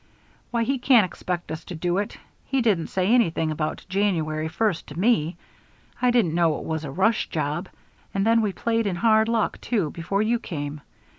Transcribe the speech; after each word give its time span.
"Why, 0.49 0.63
he 0.63 0.79
can't 0.79 1.05
expect 1.05 1.51
us 1.51 1.63
to 1.65 1.75
do 1.75 1.99
it. 1.99 2.17
He 2.47 2.59
didn't 2.63 2.87
say 2.87 3.05
anything 3.05 3.51
about 3.51 3.85
January 3.87 4.47
first 4.47 4.87
to 4.87 4.99
me. 4.99 5.37
I 6.01 6.09
didn't 6.09 6.33
know 6.33 6.57
it 6.57 6.63
was 6.65 6.83
a 6.83 6.89
rush 6.89 7.29
job. 7.29 7.69
And 8.11 8.25
then 8.25 8.41
we 8.41 8.51
played 8.51 8.87
in 8.87 8.95
hard 8.95 9.29
luck, 9.29 9.61
too, 9.61 9.91
before 9.91 10.23
you 10.23 10.39
came. 10.39 10.81